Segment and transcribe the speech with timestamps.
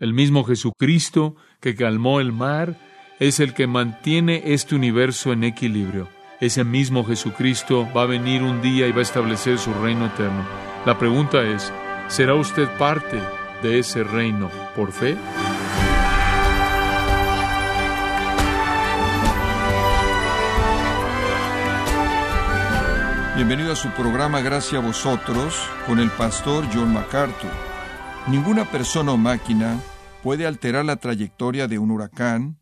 [0.00, 2.74] El mismo Jesucristo que calmó el mar
[3.18, 6.08] es el que mantiene este universo en equilibrio.
[6.40, 10.42] Ese mismo Jesucristo va a venir un día y va a establecer su reino eterno.
[10.86, 11.70] La pregunta es,
[12.08, 13.20] ¿será usted parte
[13.62, 15.18] de ese reino por fe?
[23.36, 27.50] Bienvenido a su programa Gracias a vosotros con el pastor John MacArthur.
[28.28, 29.76] Ninguna persona o máquina
[30.22, 32.60] puede alterar la trayectoria de un huracán,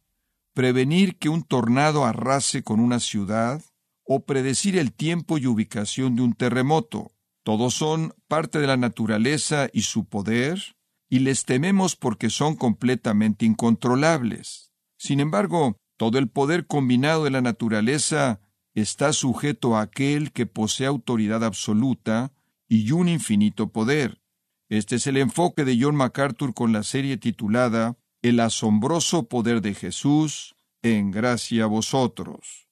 [0.55, 3.63] prevenir que un tornado arrase con una ciudad
[4.05, 7.13] o predecir el tiempo y ubicación de un terremoto.
[7.43, 10.77] Todos son parte de la naturaleza y su poder,
[11.11, 14.73] y les tememos porque son completamente incontrolables.
[14.97, 18.41] Sin embargo, todo el poder combinado de la naturaleza
[18.75, 22.33] está sujeto a aquel que posee autoridad absoluta
[22.69, 24.21] y un infinito poder.
[24.69, 29.73] Este es el enfoque de John MacArthur con la serie titulada El asombroso poder de
[29.73, 32.69] Jesús en gracia a vosotros.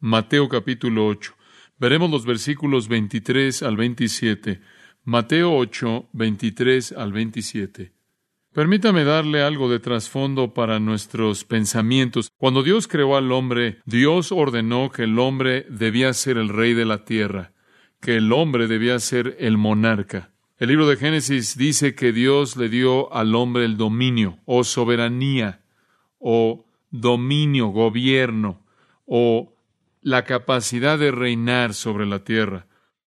[0.00, 1.36] Mateo capítulo 8.
[1.78, 4.60] Veremos los versículos 23 al 27.
[5.04, 7.92] Mateo 8, 23 al 27.
[8.52, 12.28] Permítame darle algo de trasfondo para nuestros pensamientos.
[12.38, 16.86] Cuando Dios creó al hombre, Dios ordenó que el hombre debía ser el rey de
[16.86, 17.52] la tierra,
[18.00, 20.32] que el hombre debía ser el monarca.
[20.58, 25.60] El libro de Génesis dice que Dios le dio al hombre el dominio o soberanía
[26.18, 28.60] o dominio, gobierno
[29.06, 29.54] o
[30.02, 32.66] la capacidad de reinar sobre la tierra.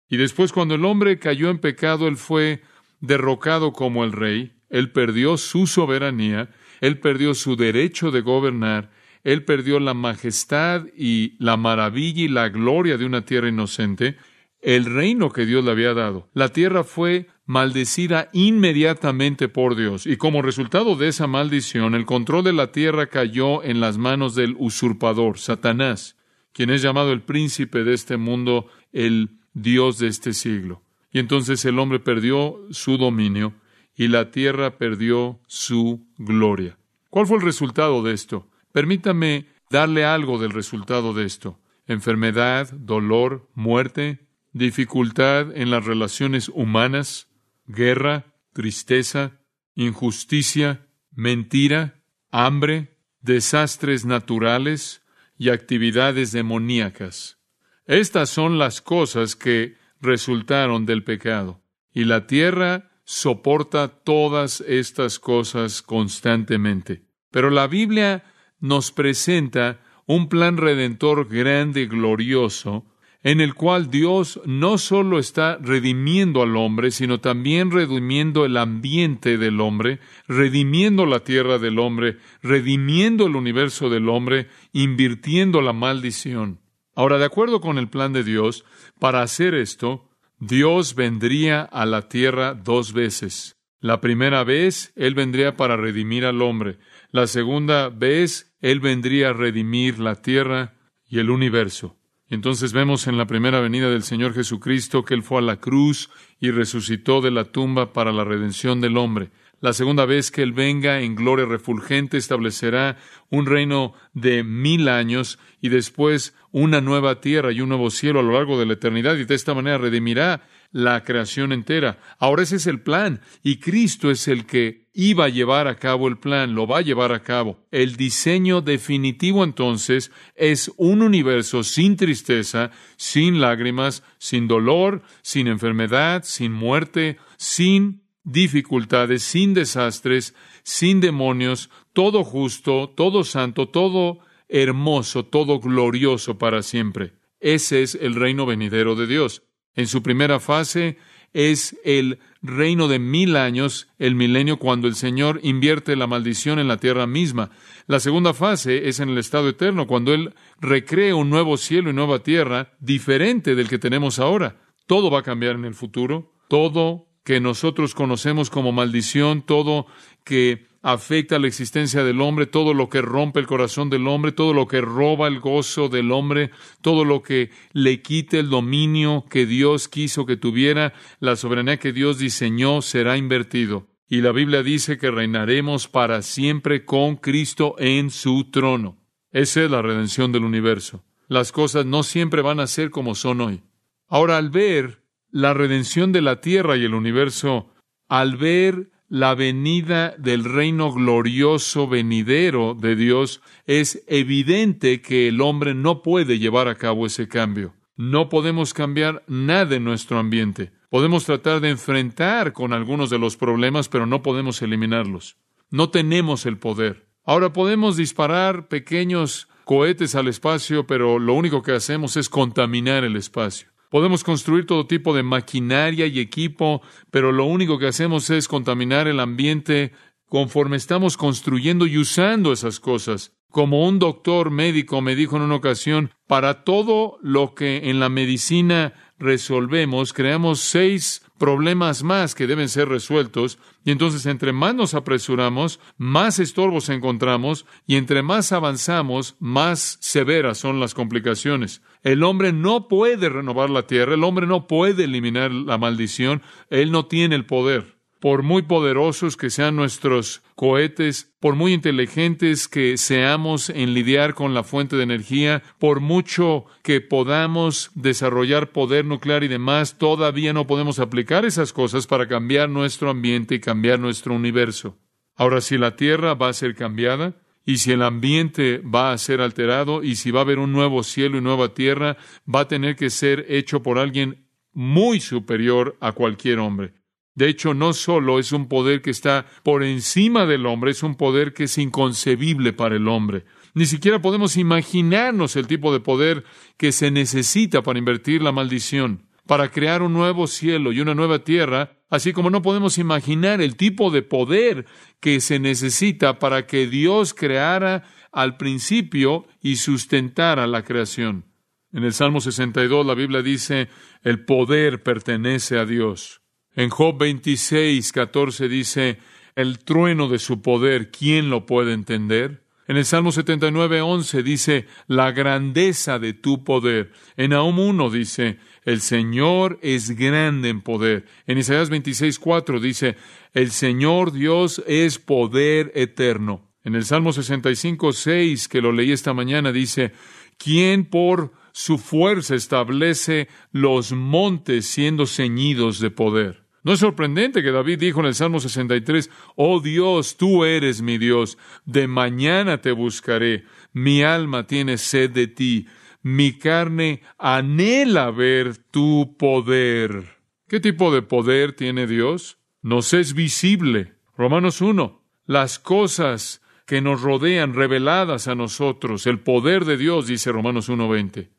[0.09, 2.63] Y después cuando el hombre cayó en pecado, él fue
[3.01, 6.49] derrocado como el rey, él perdió su soberanía,
[6.81, 8.93] él perdió su derecho de gobernar,
[9.25, 14.17] él perdió la majestad y la maravilla y la gloria de una tierra inocente,
[14.63, 16.29] el reino que Dios le había dado.
[16.35, 22.45] La tierra fue maldecida inmediatamente por Dios y como resultado de esa maldición el control
[22.45, 26.17] de la tierra cayó en las manos del usurpador, Satanás,
[26.53, 30.83] quien es llamado el príncipe de este mundo, el Dios de este siglo.
[31.11, 33.55] Y entonces el hombre perdió su dominio
[33.95, 36.79] y la tierra perdió su gloria.
[37.11, 38.49] ¿Cuál fue el resultado de esto?
[38.73, 41.59] Permítame darle algo del resultado de esto.
[41.87, 47.29] Enfermedad, dolor, muerte, dificultad en las relaciones humanas,
[47.73, 49.41] guerra, tristeza,
[49.75, 55.03] injusticia, mentira, hambre, desastres naturales
[55.37, 57.39] y actividades demoníacas.
[57.87, 61.63] Estas son las cosas que resultaron del pecado.
[61.93, 67.05] Y la tierra soporta todas estas cosas constantemente.
[67.31, 68.25] Pero la Biblia
[68.61, 72.87] nos presenta un plan redentor grande y glorioso
[73.23, 79.39] en el cual Dios no solo está redimiendo al hombre, sino también redimiendo el ambiente
[79.39, 86.61] del hombre, redimiendo la tierra del hombre, redimiendo el universo del hombre, invirtiendo la maldición.
[86.95, 88.65] Ahora, de acuerdo con el plan de Dios,
[88.99, 90.09] para hacer esto,
[90.39, 93.57] Dios vendría a la tierra dos veces.
[93.81, 96.79] La primera vez, Él vendría para redimir al hombre.
[97.11, 100.75] La segunda vez, Él vendría a redimir la tierra
[101.09, 101.97] y el universo.
[102.33, 106.09] Entonces vemos en la primera venida del Señor Jesucristo que Él fue a la cruz
[106.41, 109.29] y resucitó de la tumba para la redención del hombre.
[109.61, 112.97] La segunda vez que Él venga en gloria refulgente establecerá
[113.29, 118.23] un reino de mil años y después una nueva tierra y un nuevo cielo a
[118.23, 121.99] lo largo de la eternidad y de esta manera redimirá la creación entera.
[122.19, 126.09] Ahora ese es el plan y Cristo es el que iba a llevar a cabo
[126.09, 127.59] el plan, lo va a llevar a cabo.
[127.71, 136.23] El diseño definitivo entonces es un universo sin tristeza, sin lágrimas, sin dolor, sin enfermedad,
[136.25, 145.59] sin muerte, sin dificultades, sin desastres, sin demonios, todo justo, todo santo, todo hermoso, todo
[145.59, 147.15] glorioso para siempre.
[147.41, 149.43] Ese es el reino venidero de Dios.
[149.75, 150.99] En su primera fase
[151.33, 156.69] es el reino de mil años, el milenio, cuando el Señor invierte la maldición en
[156.69, 157.51] la tierra misma.
[157.87, 161.95] La segunda fase es en el estado eterno, cuando Él recrea un nuevo cielo y
[161.95, 164.57] nueva tierra diferente del que tenemos ahora.
[164.87, 166.33] Todo va a cambiar en el futuro.
[166.49, 169.87] Todo que nosotros conocemos como maldición, todo
[170.25, 174.53] que afecta la existencia del hombre, todo lo que rompe el corazón del hombre, todo
[174.53, 176.51] lo que roba el gozo del hombre,
[176.81, 181.93] todo lo que le quite el dominio que Dios quiso que tuviera, la soberanía que
[181.93, 183.87] Dios diseñó será invertido.
[184.09, 188.99] Y la Biblia dice que reinaremos para siempre con Cristo en su trono.
[189.31, 191.03] Esa es la redención del universo.
[191.29, 193.63] Las cosas no siempre van a ser como son hoy.
[194.09, 197.73] Ahora, al ver la redención de la tierra y el universo,
[198.07, 205.75] al ver la venida del reino glorioso venidero de Dios, es evidente que el hombre
[205.75, 207.75] no puede llevar a cabo ese cambio.
[207.95, 210.73] No podemos cambiar nada en nuestro ambiente.
[210.89, 215.37] Podemos tratar de enfrentar con algunos de los problemas, pero no podemos eliminarlos.
[215.71, 217.07] No tenemos el poder.
[217.23, 223.17] Ahora podemos disparar pequeños cohetes al espacio, pero lo único que hacemos es contaminar el
[223.17, 223.72] espacio.
[223.93, 226.81] Podemos construir todo tipo de maquinaria y equipo,
[227.11, 229.93] pero lo único que hacemos es contaminar el ambiente
[230.25, 233.35] conforme estamos construyendo y usando esas cosas.
[233.51, 238.09] Como un doctor médico me dijo en una ocasión, para todo lo que en la
[238.09, 244.95] medicina resolvemos, creamos seis problemas más que deben ser resueltos, y entonces entre más nos
[244.95, 251.83] apresuramos, más estorbos encontramos, y entre más avanzamos, más severas son las complicaciones.
[252.03, 256.91] El hombre no puede renovar la tierra, el hombre no puede eliminar la maldición, él
[256.91, 257.92] no tiene el poder
[258.23, 264.55] por muy poderosos que sean nuestros cohetes, por muy inteligentes que seamos en lidiar con
[264.55, 270.69] la fuente de energía, por mucho que podamos desarrollar poder nuclear y demás, todavía no
[270.69, 274.97] podemos aplicar esas cosas para cambiar nuestro ambiente y cambiar nuestro universo.
[275.35, 277.35] Ahora, si la Tierra va a ser cambiada,
[277.67, 281.03] y si el ambiente va a ser alterado, y si va a haber un nuevo
[281.03, 282.17] cielo y nueva tierra,
[282.53, 287.02] va a tener que ser hecho por alguien muy superior a cualquier hombre.
[287.35, 291.15] De hecho, no solo es un poder que está por encima del hombre, es un
[291.15, 293.45] poder que es inconcebible para el hombre.
[293.75, 296.45] Ni siquiera podemos imaginarnos el tipo de poder
[296.77, 301.39] que se necesita para invertir la maldición, para crear un nuevo cielo y una nueva
[301.39, 304.85] tierra, así como no podemos imaginar el tipo de poder
[305.21, 311.47] que se necesita para que Dios creara al principio y sustentara la creación.
[311.93, 313.89] En el Salmo 62 la Biblia dice,
[314.23, 316.42] el poder pertenece a Dios.
[316.75, 319.19] En Job 26, 14 dice,
[319.57, 322.63] el trueno de su poder, ¿quién lo puede entender?
[322.89, 327.13] En el Salmo 79, 11 dice, la grandeza de tu poder.
[327.37, 331.27] En Nahum 1 dice, el Señor es grande en poder.
[331.47, 333.17] En Isaías 26, 4 dice,
[333.53, 336.71] el Señor Dios es poder eterno.
[336.85, 340.13] En el Salmo 65, 6, que lo leí esta mañana, dice,
[340.57, 346.62] ¿quién por su fuerza establece los montes siendo ceñidos de poder?
[346.85, 351.17] No es sorprendente que David dijo en el Salmo 63, Oh Dios, tú eres mi
[351.17, 355.87] Dios, de mañana te buscaré, mi alma tiene sed de ti,
[356.23, 360.39] mi carne anhela ver tu poder.
[360.69, 362.59] ¿Qué tipo de poder tiene Dios?
[362.81, 364.15] Nos es visible.
[364.37, 365.23] Romanos 1.
[365.47, 371.51] Las cosas que nos rodean reveladas a nosotros, el poder de Dios, dice Romanos 1.20.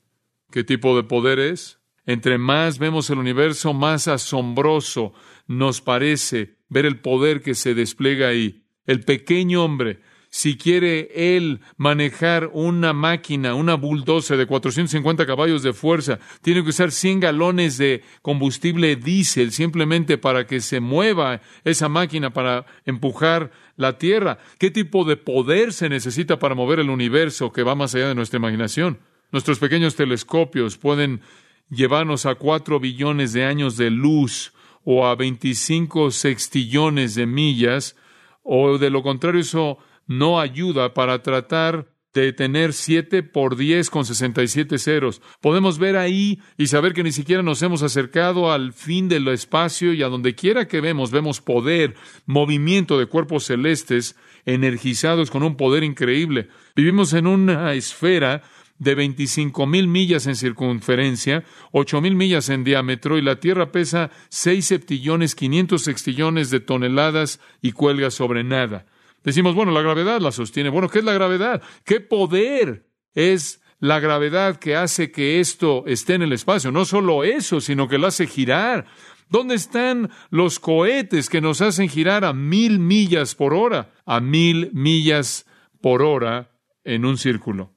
[0.51, 1.79] ¿Qué tipo de poder es?
[2.05, 5.13] Entre más vemos el universo, más asombroso
[5.47, 8.65] nos parece ver el poder que se despliega ahí.
[8.85, 15.71] El pequeño hombre, si quiere él manejar una máquina, una bulldozer de 450 caballos de
[15.71, 21.87] fuerza, tiene que usar 100 galones de combustible diésel simplemente para que se mueva esa
[21.87, 24.39] máquina para empujar la tierra.
[24.57, 28.15] ¿Qué tipo de poder se necesita para mover el universo que va más allá de
[28.15, 28.99] nuestra imaginación?
[29.31, 31.21] Nuestros pequeños telescopios pueden
[31.69, 37.95] llevarnos a cuatro billones de años de luz o a 25 sextillones de millas,
[38.43, 39.77] o de lo contrario eso
[40.07, 45.21] no ayuda para tratar de tener 7 por 10 con 67 ceros.
[45.41, 49.93] Podemos ver ahí y saber que ni siquiera nos hemos acercado al fin del espacio
[49.93, 51.95] y a donde quiera que vemos, vemos poder,
[52.25, 56.49] movimiento de cuerpos celestes energizados con un poder increíble.
[56.75, 58.43] Vivimos en una esfera
[58.79, 64.11] de 25 mil millas en circunferencia, ocho mil millas en diámetro, y la Tierra pesa
[64.29, 68.85] seis septillones, 500 sextillones de toneladas y cuelga sobre nada.
[69.23, 70.69] Decimos, bueno, la gravedad la sostiene.
[70.69, 71.61] Bueno, ¿qué es la gravedad?
[71.85, 76.71] ¿Qué poder es la gravedad que hace que esto esté en el espacio?
[76.71, 78.85] No solo eso, sino que lo hace girar.
[79.29, 83.93] ¿Dónde están los cohetes que nos hacen girar a mil millas por hora?
[84.05, 85.45] A mil millas
[85.81, 86.51] por hora
[86.83, 87.73] en un círculo.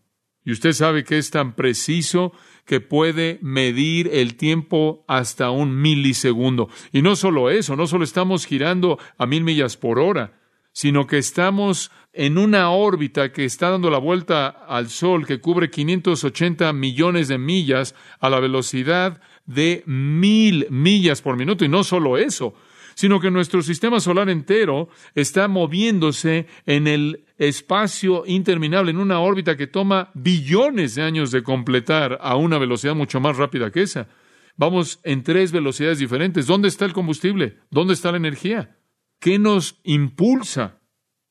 [0.47, 2.33] Y usted sabe que es tan preciso
[2.65, 6.69] que puede medir el tiempo hasta un milisegundo.
[6.93, 10.39] Y no solo eso, no solo estamos girando a mil millas por hora,
[10.71, 15.69] sino que estamos en una órbita que está dando la vuelta al Sol que cubre
[15.69, 21.65] 580 millones de millas a la velocidad de mil millas por minuto.
[21.65, 22.55] Y no solo eso,
[22.95, 29.57] sino que nuestro sistema solar entero está moviéndose en el espacio interminable, en una órbita
[29.57, 34.09] que toma billones de años de completar a una velocidad mucho más rápida que esa.
[34.57, 36.47] Vamos en tres velocidades diferentes.
[36.47, 37.59] ¿Dónde está el combustible?
[37.71, 38.79] ¿Dónde está la energía?
[39.21, 40.81] ¿Qué nos impulsa?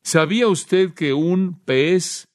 [0.04, 2.28] ¿Sabía usted que un pez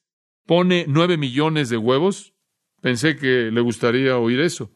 [0.45, 2.33] pone nueve millones de huevos?
[2.81, 4.71] Pensé que le gustaría oír eso.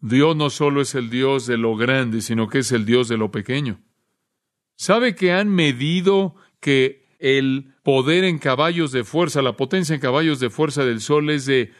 [0.00, 3.16] Dios no solo es el Dios de lo grande, sino que es el Dios de
[3.16, 3.80] lo pequeño.
[4.76, 10.40] ¿Sabe que han medido que el poder en caballos de fuerza, la potencia en caballos
[10.40, 11.72] de fuerza del Sol es de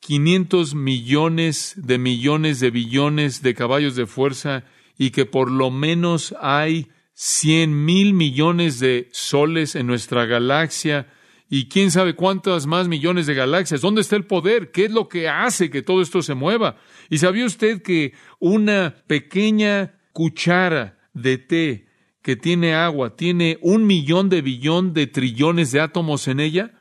[0.00, 4.64] 500 millones de millones de billones de caballos de fuerza
[4.98, 11.10] y que por lo menos hay 100 mil millones de soles en nuestra galaxia
[11.48, 13.80] y quién sabe cuántas más millones de galaxias.
[13.80, 14.72] ¿Dónde está el poder?
[14.72, 16.76] ¿Qué es lo que hace que todo esto se mueva?
[17.08, 21.85] ¿Y sabía usted que una pequeña cuchara de té
[22.26, 26.72] que tiene agua tiene un millón de billón de trillones de átomos en ella?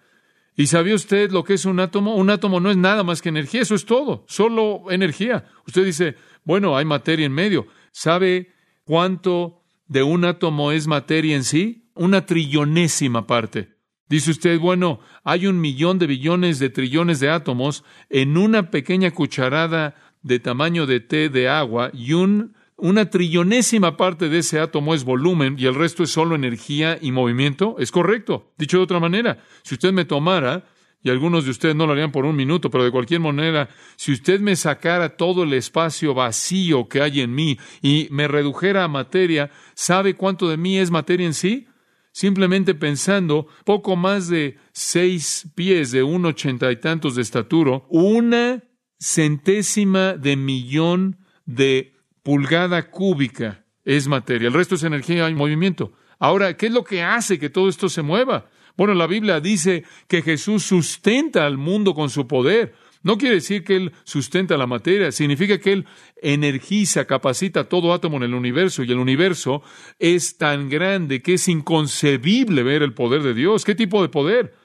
[0.56, 2.16] ¿Y sabía usted lo que es un átomo?
[2.16, 5.46] Un átomo no es nada más que energía, eso es todo, solo energía.
[5.68, 7.68] Usted dice, bueno, hay materia en medio.
[7.92, 8.54] ¿Sabe
[8.86, 11.92] cuánto de un átomo es materia en sí?
[11.94, 13.76] Una trillonésima parte.
[14.10, 19.12] Dice usted, bueno, hay un millón de billones de trillones de átomos en una pequeña
[19.12, 24.94] cucharada de tamaño de té de agua y un, una trillonésima parte de ese átomo
[24.94, 27.76] es volumen y el resto es solo energía y movimiento.
[27.80, 28.54] Es correcto.
[28.58, 30.66] Dicho de otra manera, si usted me tomara,
[31.02, 34.12] y algunos de ustedes no lo harían por un minuto, pero de cualquier manera, si
[34.12, 38.88] usted me sacara todo el espacio vacío que hay en mí y me redujera a
[38.88, 41.68] materia, ¿sabe cuánto de mí es materia en sí?
[42.16, 48.64] simplemente pensando poco más de seis pies de un ochenta y tantos de estatura, una
[48.98, 51.95] centésima de millón de
[52.26, 54.48] pulgada cúbica es materia.
[54.48, 55.94] El resto es energía y movimiento.
[56.18, 58.50] Ahora, ¿qué es lo que hace que todo esto se mueva?
[58.76, 62.74] Bueno, la Biblia dice que Jesús sustenta al mundo con su poder.
[63.04, 65.86] No quiere decir que Él sustenta la materia, significa que Él
[66.20, 69.62] energiza, capacita todo átomo en el universo y el universo
[70.00, 73.64] es tan grande que es inconcebible ver el poder de Dios.
[73.64, 74.56] ¿Qué tipo de poder?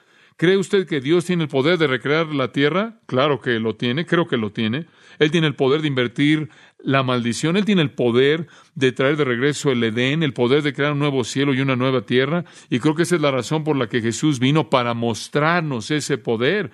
[0.41, 2.99] ¿Cree usted que Dios tiene el poder de recrear la tierra?
[3.05, 4.87] Claro que lo tiene, creo que lo tiene.
[5.19, 6.49] Él tiene el poder de invertir
[6.83, 10.73] la maldición, Él tiene el poder de traer de regreso el Edén, el poder de
[10.73, 12.45] crear un nuevo cielo y una nueva tierra.
[12.69, 16.17] Y creo que esa es la razón por la que Jesús vino para mostrarnos ese
[16.17, 16.71] poder.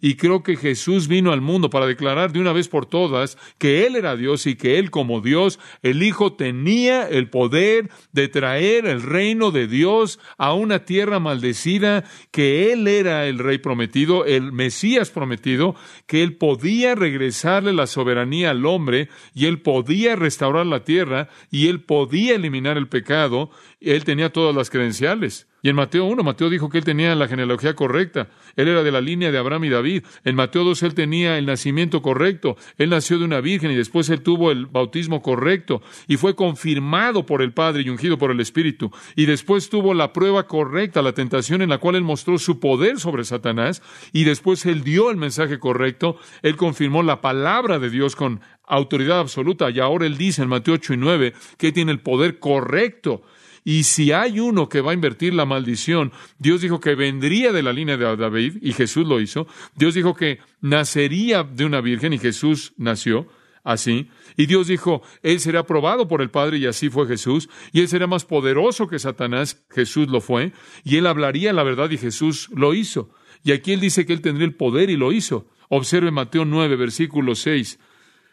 [0.00, 3.86] Y creo que Jesús vino al mundo para declarar de una vez por todas que
[3.86, 8.86] Él era Dios y que Él como Dios, el Hijo tenía el poder de traer
[8.86, 14.52] el reino de Dios a una tierra maldecida, que Él era el Rey prometido, el
[14.52, 15.74] Mesías prometido,
[16.06, 21.68] que Él podía regresarle la soberanía al hombre y Él podía restaurar la tierra y
[21.68, 23.50] Él podía eliminar el pecado.
[23.80, 25.46] Él tenía todas las credenciales.
[25.66, 28.28] Y en Mateo 1, Mateo dijo que él tenía la genealogía correcta.
[28.54, 30.04] Él era de la línea de Abraham y David.
[30.22, 32.56] En Mateo 2 él tenía el nacimiento correcto.
[32.78, 37.26] Él nació de una virgen y después él tuvo el bautismo correcto y fue confirmado
[37.26, 38.92] por el Padre y ungido por el Espíritu.
[39.16, 43.00] Y después tuvo la prueba correcta, la tentación en la cual él mostró su poder
[43.00, 43.82] sobre Satanás
[44.12, 46.16] y después él dio el mensaje correcto.
[46.42, 50.74] Él confirmó la palabra de Dios con autoridad absoluta y ahora él dice en Mateo
[50.74, 53.22] 8 y 9 que tiene el poder correcto
[53.68, 57.64] y si hay uno que va a invertir la maldición, Dios dijo que vendría de
[57.64, 59.48] la línea de David, y Jesús lo hizo.
[59.74, 63.26] Dios dijo que nacería de una virgen, y Jesús nació
[63.64, 64.08] así.
[64.36, 67.48] Y Dios dijo, Él será probado por el Padre, y así fue Jesús.
[67.72, 70.52] Y Él será más poderoso que Satanás, Jesús lo fue.
[70.84, 73.10] Y Él hablaría la verdad, y Jesús lo hizo.
[73.42, 75.48] Y aquí Él dice que Él tendría el poder, y lo hizo.
[75.70, 77.80] Observe Mateo 9, versículo 6.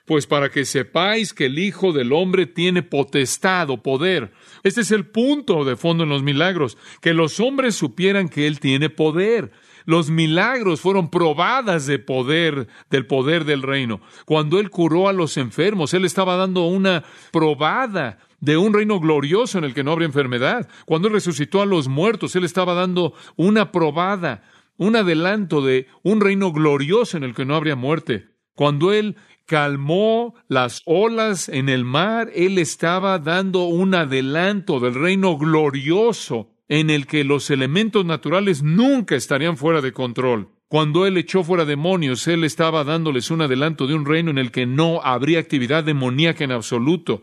[0.05, 4.33] Pues para que sepáis que el Hijo del Hombre tiene potestad o poder.
[4.63, 8.59] Este es el punto de fondo en los milagros, que los hombres supieran que Él
[8.59, 9.51] tiene poder.
[9.85, 14.01] Los milagros fueron probadas de poder, del poder del reino.
[14.25, 19.57] Cuando Él curó a los enfermos, Él estaba dando una probada de un reino glorioso
[19.57, 20.67] en el que no habría enfermedad.
[20.85, 24.43] Cuando Él resucitó a los muertos, Él estaba dando una probada,
[24.75, 28.27] un adelanto de un reino glorioso en el que no habría muerte.
[28.55, 29.15] Cuando Él
[29.45, 36.89] calmó las olas en el mar, Él estaba dando un adelanto del reino glorioso en
[36.89, 40.49] el que los elementos naturales nunca estarían fuera de control.
[40.67, 44.49] Cuando Él echó fuera demonios, Él estaba dándoles un adelanto de un reino en el
[44.49, 47.21] que no habría actividad demoníaca en absoluto.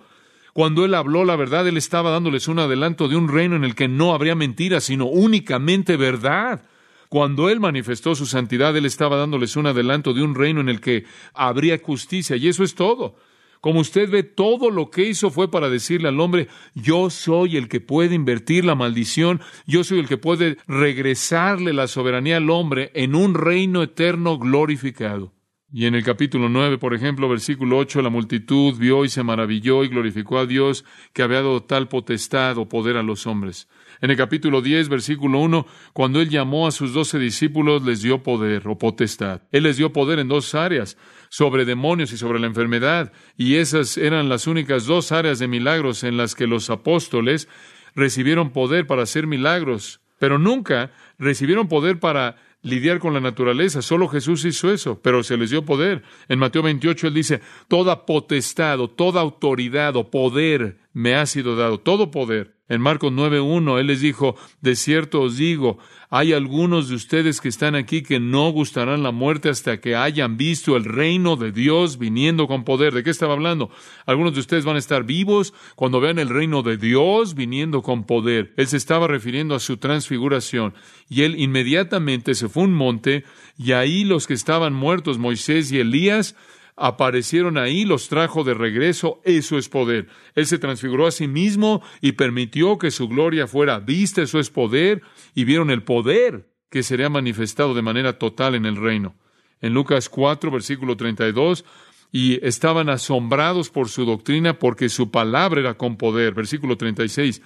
[0.53, 3.75] Cuando Él habló la verdad, Él estaba dándoles un adelanto de un reino en el
[3.75, 6.63] que no habría mentira, sino únicamente verdad.
[7.11, 10.81] Cuando Él manifestó su santidad, Él estaba dándoles un adelanto de un reino en el
[10.81, 13.17] que habría justicia, y eso es todo.
[13.61, 17.67] Como usted ve, todo lo que hizo fue para decirle al hombre, yo soy el
[17.67, 22.93] que puede invertir la maldición, yo soy el que puede regresarle la soberanía al hombre
[22.95, 25.33] en un reino eterno glorificado.
[25.73, 29.83] Y en el capítulo 9, por ejemplo, versículo 8, la multitud vio y se maravilló
[29.83, 33.69] y glorificó a Dios que había dado tal potestad o poder a los hombres.
[34.03, 38.23] En el capítulo 10, versículo 1, cuando Él llamó a sus doce discípulos, les dio
[38.23, 39.43] poder o potestad.
[39.53, 40.97] Él les dio poder en dos áreas,
[41.29, 43.13] sobre demonios y sobre la enfermedad.
[43.37, 47.49] Y esas eran las únicas dos áreas de milagros en las que los apóstoles
[47.95, 50.01] recibieron poder para hacer milagros.
[50.19, 53.83] Pero nunca recibieron poder para lidiar con la naturaleza.
[53.83, 56.03] Solo Jesús hizo eso, pero se les dio poder.
[56.29, 61.57] En Mateo 28 él dice, toda potestad o toda autoridad o poder me ha sido
[61.57, 62.60] dado, todo poder.
[62.71, 67.49] En Marcos 9.1 él les dijo, de cierto os digo, hay algunos de ustedes que
[67.49, 71.99] están aquí que no gustarán la muerte hasta que hayan visto el reino de Dios
[71.99, 72.95] viniendo con poder.
[72.95, 73.71] ¿De qué estaba hablando?
[74.07, 78.05] Algunos de ustedes van a estar vivos cuando vean el reino de Dios viniendo con
[78.05, 78.55] poder.
[78.57, 80.73] Él se estaba refiriendo a su transfiguración
[81.09, 83.25] y él inmediatamente se fue a un monte
[83.59, 86.37] y ahí los que estaban muertos, Moisés y Elías,
[86.81, 90.09] aparecieron ahí, los trajo de regreso, eso es poder.
[90.35, 94.51] Él se transfiguró a sí mismo y permitió que su gloria fuera vista, eso es
[94.51, 95.03] poder,
[95.35, 99.15] y vieron el poder que sería manifestado de manera total en el reino.
[99.61, 101.65] En Lucas 4, versículo 32,
[102.13, 106.35] y estaban asombrados por su doctrina porque su palabra era con poder.
[106.35, 107.43] Versículo 36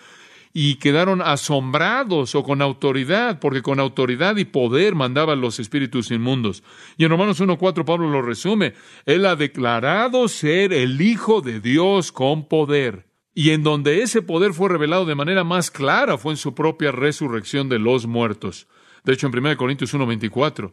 [0.56, 6.62] y quedaron asombrados o con autoridad, porque con autoridad y poder mandaban los espíritus inmundos.
[6.96, 12.12] Y en Romanos 1.4 Pablo lo resume, Él ha declarado ser el Hijo de Dios
[12.12, 13.08] con poder.
[13.34, 16.92] Y en donde ese poder fue revelado de manera más clara fue en su propia
[16.92, 18.68] resurrección de los muertos.
[19.02, 20.72] De hecho, en 1 Corintios 1.24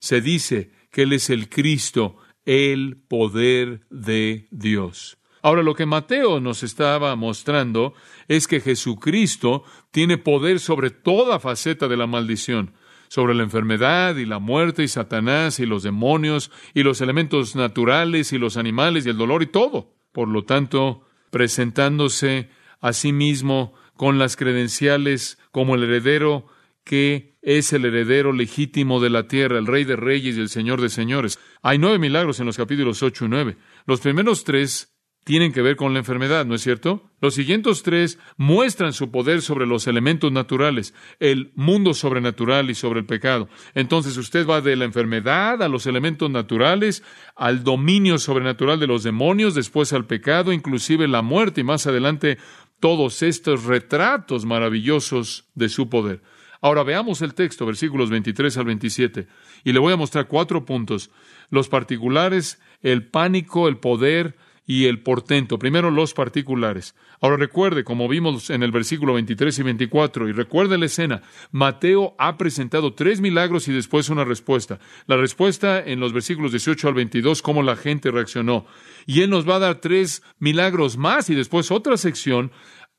[0.00, 2.16] se dice que Él es el Cristo,
[2.46, 5.17] el poder de Dios.
[5.42, 7.94] Ahora, lo que Mateo nos estaba mostrando
[8.26, 12.74] es que Jesucristo tiene poder sobre toda faceta de la maldición,
[13.08, 18.32] sobre la enfermedad y la muerte y Satanás y los demonios y los elementos naturales
[18.32, 19.94] y los animales y el dolor y todo.
[20.12, 26.46] Por lo tanto, presentándose a sí mismo con las credenciales como el heredero
[26.84, 30.80] que es el heredero legítimo de la tierra, el rey de reyes y el señor
[30.80, 31.38] de señores.
[31.62, 33.56] Hay nueve milagros en los capítulos ocho y nueve.
[33.86, 34.97] Los primeros tres
[35.28, 37.02] tienen que ver con la enfermedad, ¿no es cierto?
[37.20, 43.00] Los siguientes tres muestran su poder sobre los elementos naturales, el mundo sobrenatural y sobre
[43.00, 43.46] el pecado.
[43.74, 47.02] Entonces usted va de la enfermedad a los elementos naturales,
[47.36, 52.38] al dominio sobrenatural de los demonios, después al pecado, inclusive la muerte y más adelante
[52.80, 56.22] todos estos retratos maravillosos de su poder.
[56.62, 59.26] Ahora veamos el texto, versículos 23 al 27,
[59.62, 61.10] y le voy a mostrar cuatro puntos.
[61.50, 64.36] Los particulares, el pánico, el poder,
[64.68, 65.58] y el portento.
[65.58, 66.94] Primero los particulares.
[67.22, 72.14] Ahora recuerde, como vimos en el versículo 23 y 24, y recuerde la escena, Mateo
[72.18, 74.78] ha presentado tres milagros y después una respuesta.
[75.06, 78.66] La respuesta en los versículos 18 al 22, cómo la gente reaccionó.
[79.06, 82.52] Y él nos va a dar tres milagros más y después otra sección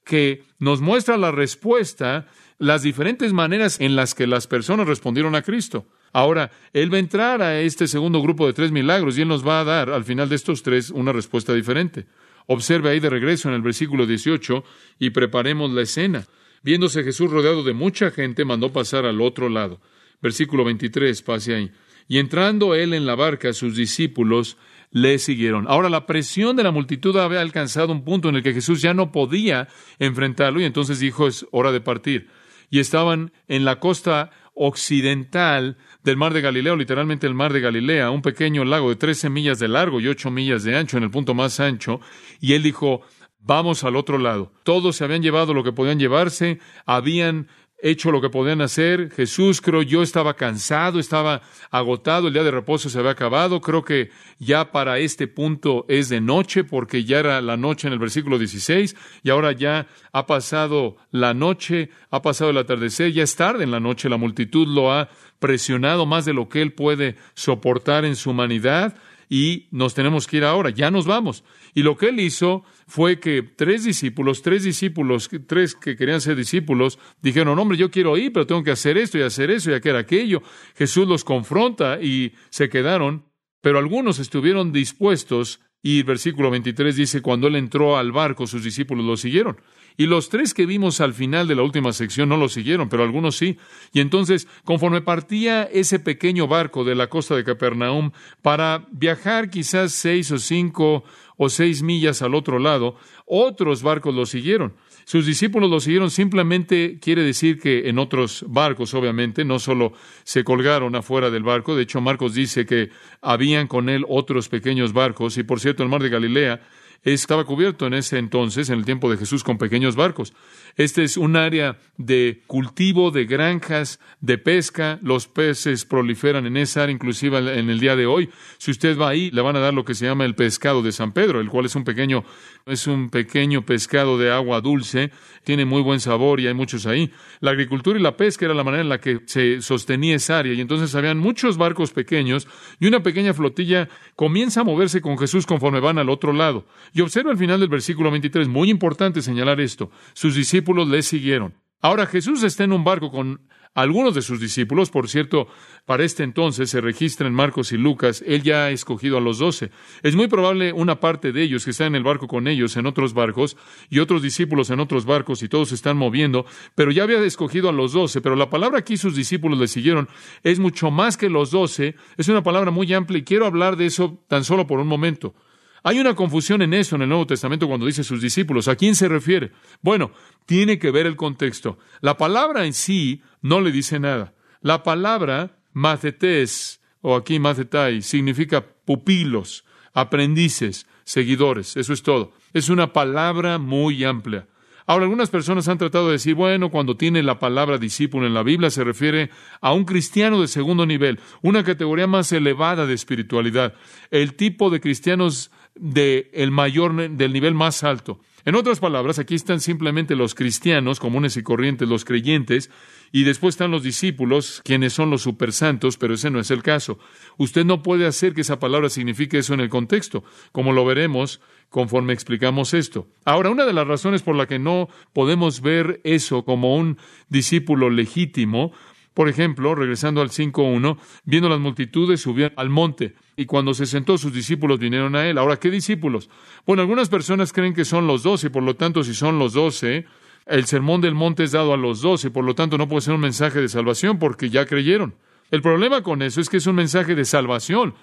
[0.10, 2.26] que nos muestra la respuesta,
[2.58, 5.86] las diferentes maneras en las que las personas respondieron a Cristo.
[6.12, 9.48] Ahora, Él va a entrar a este segundo grupo de tres milagros y Él nos
[9.48, 12.08] va a dar al final de estos tres una respuesta diferente.
[12.48, 14.64] Observe ahí de regreso en el versículo 18
[14.98, 16.26] y preparemos la escena.
[16.64, 19.80] Viéndose Jesús rodeado de mucha gente, mandó pasar al otro lado.
[20.24, 21.72] Versículo 23, pase ahí.
[22.08, 24.58] Y entrando él en la barca, sus discípulos
[24.92, 25.66] le siguieron.
[25.68, 28.94] Ahora la presión de la multitud había alcanzado un punto en el que Jesús ya
[28.94, 29.68] no podía
[30.00, 32.28] enfrentarlo y entonces dijo es hora de partir.
[32.70, 38.12] Y estaban en la costa occidental del mar de Galileo, literalmente el mar de Galilea,
[38.12, 41.12] un pequeño lago de 13 millas de largo y 8 millas de ancho en el
[41.12, 42.02] punto más ancho,
[42.42, 43.02] y él dijo,
[43.40, 44.52] vamos al otro lado.
[44.64, 47.48] Todos se habían llevado lo que podían llevarse, habían
[47.82, 49.12] hecho lo que podían hacer.
[49.12, 53.62] Jesús, creo yo, estaba cansado, estaba agotado, el día de reposo se había acabado.
[53.62, 57.94] Creo que ya para este punto es de noche, porque ya era la noche en
[57.94, 63.24] el versículo 16, y ahora ya ha pasado la noche, ha pasado el atardecer, ya
[63.24, 66.74] es tarde en la noche, la multitud lo ha presionado más de lo que él
[66.74, 68.96] puede soportar en su humanidad
[69.30, 71.44] y nos tenemos que ir ahora, ya nos vamos.
[71.76, 76.36] Y lo que él hizo fue que tres discípulos, tres discípulos, tres que querían ser
[76.36, 79.76] discípulos, dijeron, hombre, yo quiero ir, pero tengo que hacer esto y hacer eso y
[79.76, 80.42] hacer aquello.
[80.76, 83.26] Jesús los confronta y se quedaron,
[83.62, 88.64] pero algunos estuvieron dispuestos y el versículo 23 dice, cuando él entró al barco, sus
[88.64, 89.58] discípulos lo siguieron.
[90.00, 93.04] Y los tres que vimos al final de la última sección no lo siguieron, pero
[93.04, 93.58] algunos sí.
[93.92, 99.92] Y entonces, conforme partía ese pequeño barco de la costa de Capernaum para viajar quizás
[99.92, 101.04] seis o cinco
[101.36, 104.74] o seis millas al otro lado, otros barcos lo siguieron.
[105.04, 109.92] Sus discípulos lo siguieron simplemente quiere decir que en otros barcos, obviamente, no solo
[110.24, 112.90] se colgaron afuera del barco, de hecho Marcos dice que
[113.22, 116.62] habían con él otros pequeños barcos, y por cierto el mar de Galilea
[117.04, 120.34] estaba cubierto en ese entonces, en el tiempo de Jesús, con pequeños barcos.
[120.76, 125.00] Este es un área de cultivo, de granjas, de pesca.
[125.02, 128.30] Los peces proliferan en esa área, inclusive en el día de hoy.
[128.58, 130.92] Si usted va ahí, le van a dar lo que se llama el pescado de
[130.92, 132.24] San Pedro, el cual es un pequeño,
[132.66, 135.12] es un pequeño pescado de agua dulce,
[135.44, 137.12] tiene muy buen sabor y hay muchos ahí.
[137.40, 140.54] La agricultura y la pesca era la manera en la que se sostenía esa área
[140.54, 142.48] y entonces habían muchos barcos pequeños
[142.80, 146.66] y una pequeña flotilla comienza a moverse con Jesús conforme van al otro lado.
[146.94, 151.54] Y observa al final del versículo 23, muy importante señalar esto, sus discípulos le siguieron.
[151.82, 153.42] Ahora Jesús está en un barco con
[153.76, 155.48] algunos de sus discípulos, por cierto,
[155.86, 159.38] para este entonces se registra en Marcos y Lucas, él ya ha escogido a los
[159.40, 159.70] doce.
[160.02, 162.88] Es muy probable una parte de ellos que está en el barco con ellos en
[162.88, 163.58] otros barcos
[163.90, 167.70] y otros discípulos en otros barcos y todos se están moviendo, pero ya había escogido
[167.70, 168.22] a los doce.
[168.22, 170.10] Pero la palabra aquí sus discípulos le siguieron
[170.44, 173.86] es mucho más que los doce, es una palabra muy amplia y quiero hablar de
[173.86, 175.36] eso tan solo por un momento.
[175.84, 178.68] Hay una confusión en eso en el Nuevo Testamento cuando dice sus discípulos.
[178.68, 179.52] ¿A quién se refiere?
[179.82, 180.12] Bueno,
[180.46, 181.78] tiene que ver el contexto.
[182.02, 184.34] La palabra en sí no le dice nada.
[184.62, 189.64] La palabra macetes, o aquí macetai, significa pupilos,
[189.94, 191.78] aprendices, seguidores.
[191.78, 192.34] Eso es todo.
[192.54, 194.48] Es una palabra muy amplia.
[194.90, 198.42] Ahora, algunas personas han tratado de decir, bueno, cuando tiene la palabra discípulo en la
[198.42, 199.30] Biblia se refiere
[199.62, 203.76] a un cristiano de segundo nivel, una categoría más elevada de espiritualidad,
[204.10, 208.20] el tipo de cristianos del mayor, del nivel más alto.
[208.46, 212.70] En otras palabras, aquí están simplemente los cristianos comunes y corrientes, los creyentes,
[213.12, 217.00] y después están los discípulos, quienes son los supersantos, pero ese no es el caso.
[217.38, 221.42] Usted no puede hacer que esa palabra signifique eso en el contexto, como lo veremos
[221.70, 223.08] conforme explicamos esto.
[223.26, 226.98] Ahora, una de las razones por la que no podemos ver eso como un
[227.30, 228.72] discípulo legítimo
[229.20, 234.18] por ejemplo, regresando al 5.1, viendo las multitudes, subió al monte y cuando se sentó
[234.18, 235.38] sus discípulos vinieron a él.
[235.38, 236.30] Ahora, ¿qué discípulos?
[236.66, 239.52] Bueno, algunas personas creen que son los doce, y por lo tanto, si son los
[239.52, 240.06] doce,
[240.46, 243.14] el sermón del monte es dado a los doce, por lo tanto no puede ser
[243.14, 245.14] un mensaje de salvación porque ya creyeron.
[245.52, 247.96] El problema con eso es que es un mensaje de salvación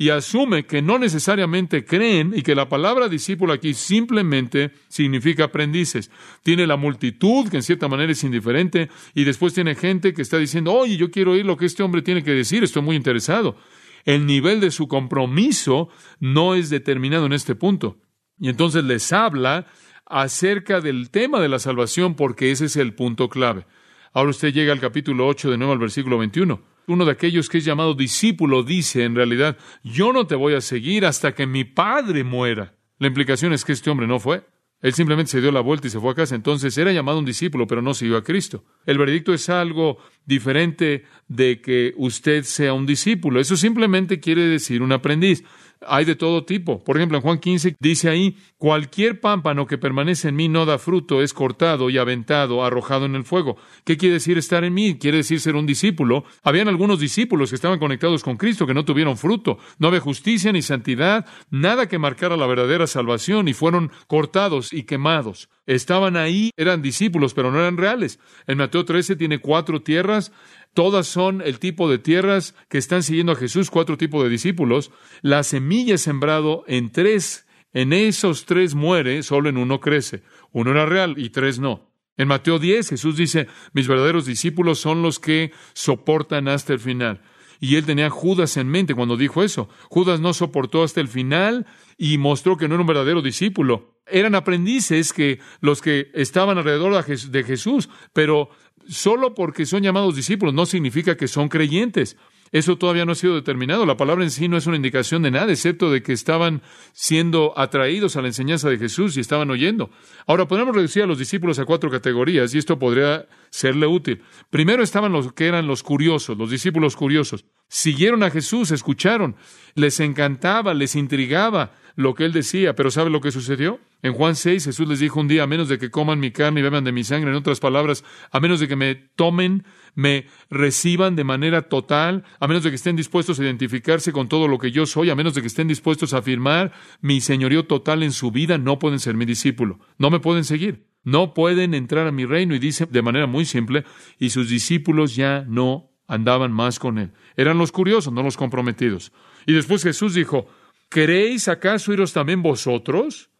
[0.00, 6.10] y asume que no necesariamente creen y que la palabra discípulo aquí simplemente significa aprendices.
[6.42, 10.38] Tiene la multitud, que en cierta manera es indiferente, y después tiene gente que está
[10.38, 13.58] diciendo, oye, yo quiero oír lo que este hombre tiene que decir, estoy muy interesado.
[14.06, 17.98] El nivel de su compromiso no es determinado en este punto.
[18.38, 19.66] Y entonces les habla
[20.06, 23.66] acerca del tema de la salvación porque ese es el punto clave.
[24.14, 27.58] Ahora usted llega al capítulo 8 de nuevo al versículo 21 uno de aquellos que
[27.58, 31.64] es llamado discípulo dice en realidad, yo no te voy a seguir hasta que mi
[31.64, 32.74] padre muera.
[32.98, 34.44] La implicación es que este hombre no fue.
[34.82, 36.34] Él simplemente se dio la vuelta y se fue a casa.
[36.34, 38.64] Entonces era llamado un discípulo, pero no siguió a Cristo.
[38.86, 43.40] El veredicto es algo diferente de que usted sea un discípulo.
[43.40, 45.44] Eso simplemente quiere decir un aprendiz
[45.86, 46.82] hay de todo tipo.
[46.84, 50.78] Por ejemplo, en Juan 15 dice ahí, cualquier pámpano que permanece en mí no da
[50.78, 53.56] fruto, es cortado y aventado, arrojado en el fuego.
[53.84, 54.98] ¿Qué quiere decir estar en mí?
[54.98, 56.24] Quiere decir ser un discípulo.
[56.42, 59.58] Habían algunos discípulos que estaban conectados con Cristo que no tuvieron fruto.
[59.78, 64.84] No había justicia ni santidad, nada que marcara la verdadera salvación y fueron cortados y
[64.84, 65.48] quemados.
[65.66, 68.18] Estaban ahí, eran discípulos, pero no eran reales.
[68.46, 70.32] En Mateo 13 tiene cuatro tierras
[70.74, 74.90] Todas son el tipo de tierras que están siguiendo a Jesús, cuatro tipos de discípulos.
[75.20, 80.22] La semilla sembrado en tres, en esos tres muere, solo en uno crece.
[80.52, 81.90] Uno era real y tres no.
[82.16, 87.22] En Mateo 10 Jesús dice, mis verdaderos discípulos son los que soportan hasta el final.
[87.60, 89.68] Y él tenía a Judas en mente cuando dijo eso.
[89.90, 91.66] Judas no soportó hasta el final
[91.98, 94.00] y mostró que no era un verdadero discípulo.
[94.06, 98.50] Eran aprendices que los que estaban alrededor de Jesús, pero
[98.90, 102.16] solo porque son llamados discípulos no significa que son creyentes.
[102.52, 103.86] Eso todavía no ha sido determinado.
[103.86, 107.56] La palabra en sí no es una indicación de nada, excepto de que estaban siendo
[107.56, 109.90] atraídos a la enseñanza de Jesús y estaban oyendo.
[110.26, 114.22] Ahora, podemos reducir a los discípulos a cuatro categorías y esto podría serle útil.
[114.50, 117.44] Primero estaban los que eran los curiosos, los discípulos curiosos.
[117.68, 119.36] Siguieron a Jesús, escucharon,
[119.76, 123.78] les encantaba, les intrigaba lo que él decía, pero ¿sabe lo que sucedió?
[124.02, 126.60] En Juan 6 Jesús les dijo un día, a menos de que coman mi carne
[126.60, 130.26] y beban de mi sangre, en otras palabras, a menos de que me tomen, me
[130.48, 134.58] reciban de manera total, a menos de que estén dispuestos a identificarse con todo lo
[134.58, 138.12] que yo soy, a menos de que estén dispuestos a afirmar mi señorío total en
[138.12, 142.12] su vida, no pueden ser mi discípulo, no me pueden seguir, no pueden entrar a
[142.12, 142.54] mi reino.
[142.54, 143.84] Y dice de manera muy simple,
[144.18, 147.12] y sus discípulos ya no andaban más con él.
[147.36, 149.12] Eran los curiosos, no los comprometidos.
[149.46, 150.46] Y después Jesús dijo,
[150.88, 153.30] ¿queréis acaso iros también vosotros?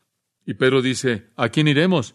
[0.47, 2.15] Y Pedro dice, ¿a quién iremos?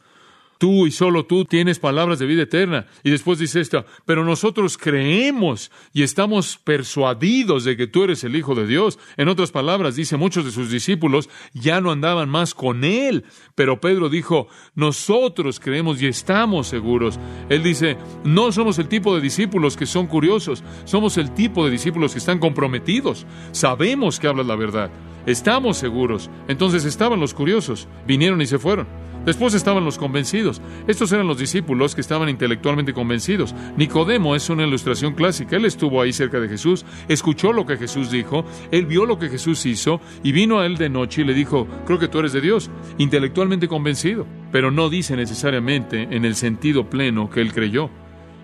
[0.58, 2.88] Tú y solo tú tienes palabras de vida eterna.
[3.04, 8.36] Y después dice esta, pero nosotros creemos y estamos persuadidos de que tú eres el
[8.36, 8.98] Hijo de Dios.
[9.18, 13.26] En otras palabras, dice, muchos de sus discípulos ya no andaban más con él.
[13.54, 17.20] Pero Pedro dijo, nosotros creemos y estamos seguros.
[17.50, 21.72] Él dice, no somos el tipo de discípulos que son curiosos, somos el tipo de
[21.72, 23.26] discípulos que están comprometidos.
[23.52, 24.90] Sabemos que hablas la verdad.
[25.26, 26.30] Estamos seguros.
[26.48, 28.88] Entonces estaban los curiosos, vinieron y se fueron.
[29.26, 30.62] Después estaban los convencidos.
[30.88, 33.56] Estos eran los discípulos que estaban intelectualmente convencidos.
[33.76, 35.56] Nicodemo es una ilustración clásica.
[35.56, 39.30] Él estuvo ahí cerca de Jesús, escuchó lo que Jesús dijo, él vio lo que
[39.30, 42.34] Jesús hizo y vino a él de noche y le dijo, creo que tú eres
[42.34, 47.90] de Dios, intelectualmente convencido, pero no dice necesariamente en el sentido pleno que él creyó.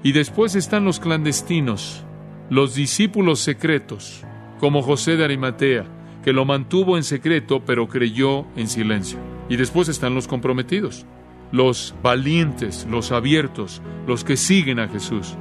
[0.02, 2.04] Y después están los clandestinos,
[2.50, 4.24] los discípulos secretos,
[4.60, 9.20] como José de Arimatea, que lo mantuvo en secreto pero creyó en silencio.
[9.50, 11.06] Y después están los comprometidos,
[11.52, 15.36] los valientes, los abiertos, los que siguen a Jesús.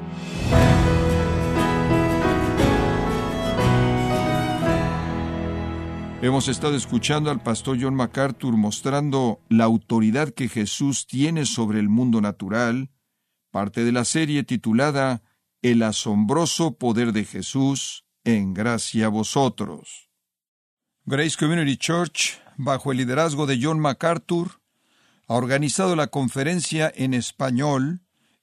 [6.23, 11.89] Hemos estado escuchando al pastor John MacArthur mostrando la autoridad que Jesús tiene sobre el
[11.89, 12.91] mundo natural,
[13.51, 15.23] parte de la serie titulada
[15.63, 20.10] El asombroso poder de Jesús en gracia a vosotros.
[21.11, 24.61] Grace Community Church, bajo el liderazgo de John MacArthur,
[25.27, 28.03] ha organizado la conferencia en español